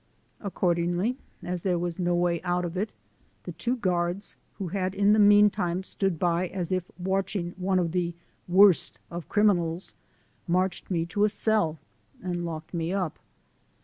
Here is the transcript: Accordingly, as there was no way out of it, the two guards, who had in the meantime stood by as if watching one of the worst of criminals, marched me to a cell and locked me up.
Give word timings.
Accordingly, 0.39 1.19
as 1.43 1.61
there 1.61 1.77
was 1.77 1.99
no 1.99 2.15
way 2.15 2.41
out 2.41 2.65
of 2.65 2.75
it, 2.75 2.91
the 3.43 3.51
two 3.51 3.75
guards, 3.77 4.35
who 4.55 4.69
had 4.69 4.95
in 4.95 5.13
the 5.13 5.19
meantime 5.19 5.83
stood 5.83 6.17
by 6.17 6.47
as 6.47 6.71
if 6.71 6.89
watching 6.97 7.51
one 7.55 7.77
of 7.77 7.91
the 7.91 8.15
worst 8.47 8.97
of 9.11 9.29
criminals, 9.29 9.93
marched 10.47 10.89
me 10.89 11.05
to 11.05 11.23
a 11.23 11.29
cell 11.29 11.77
and 12.19 12.43
locked 12.45 12.73
me 12.73 12.91
up. 12.91 13.19